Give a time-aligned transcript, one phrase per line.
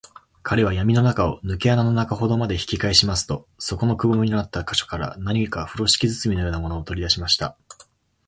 [0.41, 7.55] 彼はやみの中を、ぬけ穴の中ほどまで引きかえしますと、そこの壁のくぼみになった個所から、何かふろしき包みのようなものを、とりだしました。